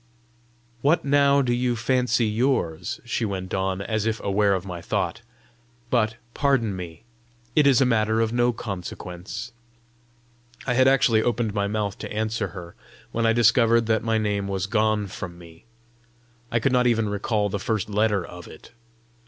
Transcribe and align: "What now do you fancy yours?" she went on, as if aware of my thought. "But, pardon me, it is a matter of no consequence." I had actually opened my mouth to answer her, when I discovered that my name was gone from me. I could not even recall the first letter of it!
"What 0.81 1.05
now 1.05 1.43
do 1.43 1.53
you 1.53 1.75
fancy 1.75 2.25
yours?" 2.25 2.99
she 3.05 3.23
went 3.23 3.53
on, 3.53 3.83
as 3.83 4.07
if 4.07 4.19
aware 4.21 4.55
of 4.55 4.65
my 4.65 4.81
thought. 4.81 5.21
"But, 5.91 6.15
pardon 6.33 6.75
me, 6.75 7.03
it 7.55 7.67
is 7.67 7.81
a 7.81 7.85
matter 7.85 8.19
of 8.19 8.33
no 8.33 8.51
consequence." 8.51 9.51
I 10.65 10.73
had 10.73 10.87
actually 10.87 11.21
opened 11.21 11.53
my 11.53 11.67
mouth 11.67 11.99
to 11.99 12.11
answer 12.11 12.47
her, 12.47 12.73
when 13.11 13.27
I 13.27 13.33
discovered 13.33 13.85
that 13.85 14.01
my 14.03 14.17
name 14.17 14.47
was 14.47 14.65
gone 14.65 15.05
from 15.05 15.37
me. 15.37 15.65
I 16.51 16.59
could 16.59 16.71
not 16.71 16.87
even 16.87 17.07
recall 17.07 17.49
the 17.49 17.59
first 17.59 17.87
letter 17.87 18.25
of 18.25 18.47
it! 18.47 18.71